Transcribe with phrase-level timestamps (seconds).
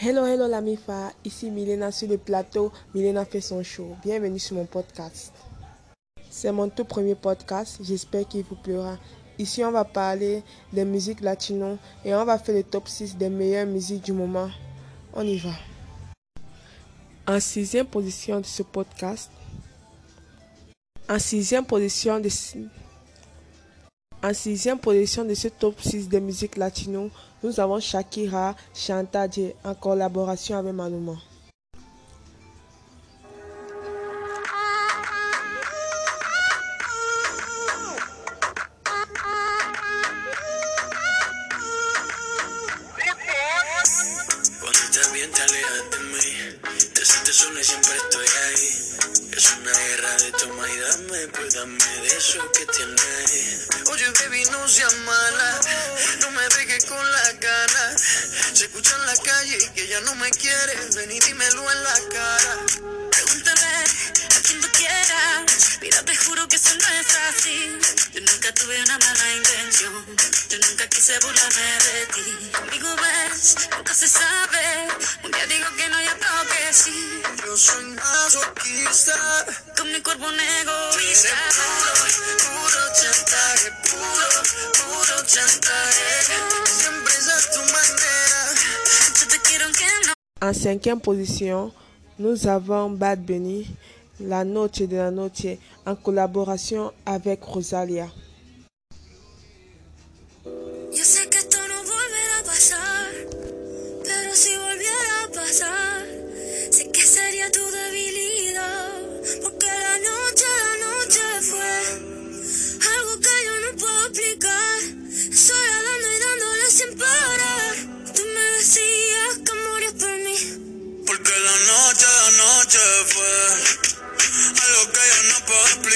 [0.00, 2.70] Hello, hello la MIFA, ici Milena sur le plateau.
[2.94, 3.96] Milena fait son show.
[4.00, 5.32] Bienvenue sur mon podcast.
[6.30, 8.96] C'est mon tout premier podcast, j'espère qu'il vous plaira.
[9.40, 13.28] Ici, on va parler des musiques latino et on va faire le top 6 des
[13.28, 14.48] meilleures musiques du moment.
[15.14, 15.50] On y va.
[17.26, 19.32] En sixième position de ce podcast,
[21.08, 22.28] en sixième position de
[24.22, 27.10] en sixième position de ce top 6 des musiques latino,
[27.42, 31.14] nous avons Shakira Chantage en collaboration avec Maluma.
[50.78, 55.60] Dame Pues dame de eso que tienes Oye baby no seas mala
[56.20, 58.02] No me dejes con las ganas
[58.54, 61.98] Se escucha en la calle que ya no me quieres Ven y dímelo en la
[62.10, 62.56] cara
[63.10, 63.60] Pregúntame
[64.36, 65.78] a quien tú quieras.
[65.80, 67.78] Mira, te juro que eso no es así.
[68.12, 70.37] Yo nunca tuve una mala intención.
[70.98, 72.50] Yo nunca quise burlarme de ti.
[72.58, 74.88] Conmigo ves, nunca se sabe.
[75.24, 77.22] Un día digo que no y otro que sí.
[77.46, 79.14] Yo soy masoquista
[79.76, 81.28] Con mi cuerpo un Tú eres egoísta.
[81.54, 81.92] puro,
[82.42, 84.42] puro chantaje Puro,
[84.74, 86.10] puro chantaje
[86.66, 88.40] Siempre es a tu manera
[89.20, 90.12] Yo te quiero aunque no.
[90.48, 91.72] En cinquième position,
[92.18, 93.66] nous avons Bad Bunny,
[94.20, 98.08] La Noche de la Noche, en collaboration avec Rosalia.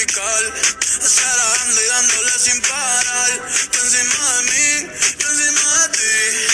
[0.03, 3.51] Estar dando y dándole sin parar.
[3.71, 6.47] Tú encima de mí, yo encima de ti.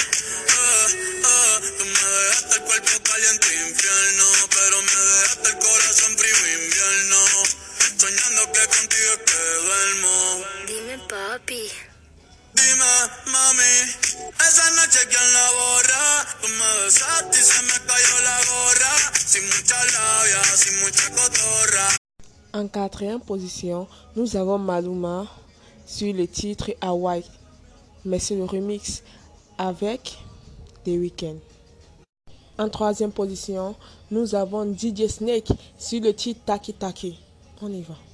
[0.49, 0.87] Ah,
[1.25, 7.17] ah, tú me dejaste el cuerpo caliente infierno, pero me dejaste el corazón frío invierno.
[7.97, 10.45] Soñando que contigo es que duermo.
[10.67, 11.71] Dime, papi.
[12.53, 13.95] Dime, mami,
[14.47, 16.37] esa noche quién la borra.
[16.41, 18.93] Tú me besaste y se me cayó la gorra.
[19.25, 21.98] Sin mucha labia, sin mucha cotorra.
[22.51, 25.27] En quatrième position, nous avons Maluma
[25.85, 27.23] sur le titre Hawaii,
[28.03, 29.03] mais c'est le remix
[29.55, 30.17] avec
[30.83, 31.35] The Weeknd.
[32.57, 33.75] En troisième position,
[34.09, 37.19] nous avons DJ Snake sur le titre Taki Taki.
[37.61, 38.08] On y va.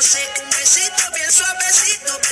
[0.00, 2.29] Entonces, un besito bien suavecito.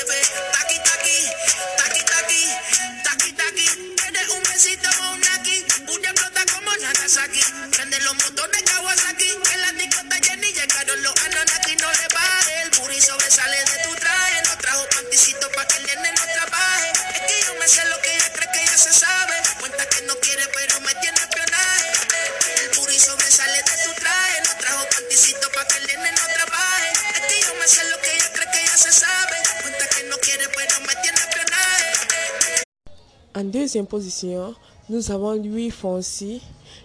[33.38, 34.52] En deuxième position,
[34.90, 36.42] nous avons Louis Fonsi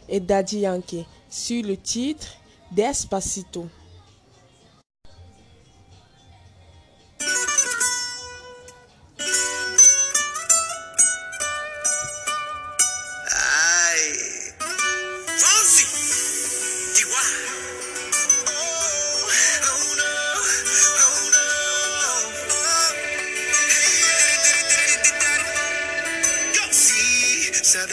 [0.08, 2.28] et Daddy Yankee sur le titre
[2.72, 3.66] Despacito.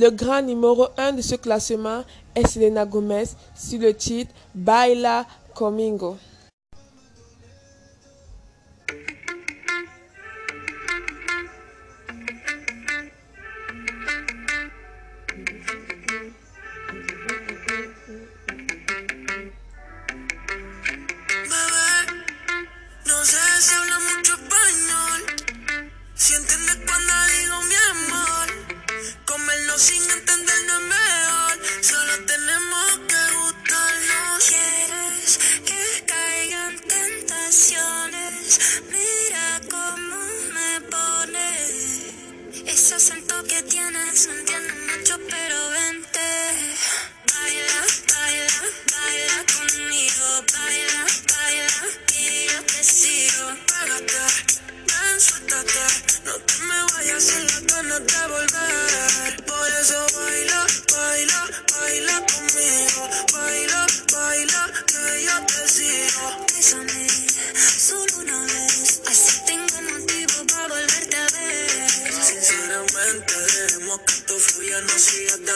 [0.00, 2.02] Le grand numéro 1 de ce classement
[2.34, 3.24] est Selena Gomez
[3.54, 6.16] sur le titre Baila Comingo.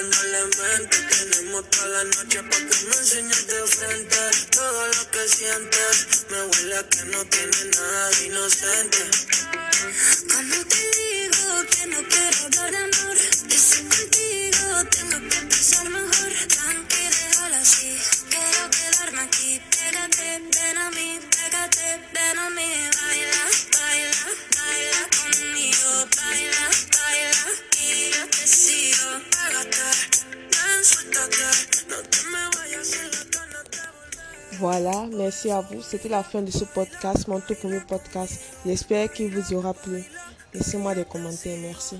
[0.03, 0.99] no le mente.
[1.09, 4.17] Tenemos toda la noche para que me enseñes de frente
[4.51, 6.27] todo lo que sientes.
[6.31, 8.99] Me huele a que no tiene nada de inocente.
[34.59, 35.83] Voilà, merci à vous.
[35.83, 38.41] C'était la fin de ce podcast, mon tout premier podcast.
[38.65, 40.05] J'espère qu'il vous aura plu.
[40.53, 41.59] Laissez-moi des commentaires.
[41.61, 41.97] Merci.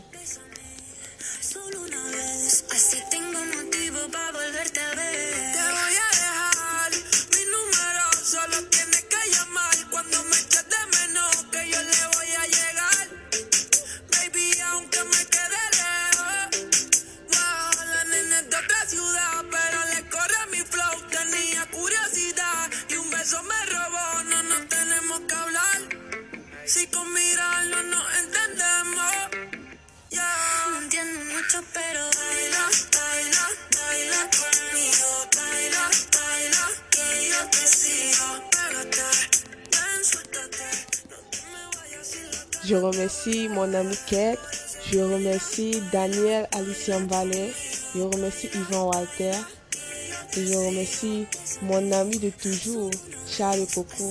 [42.67, 44.39] Je remercie mon ami Kate.
[44.91, 47.53] Je remercie Daniel Alicia Valley.
[47.95, 49.33] Je remercie Yvan Walter.
[50.37, 51.27] Et je remercie
[51.63, 52.91] mon ami de toujours,
[53.27, 54.11] Charles Coco.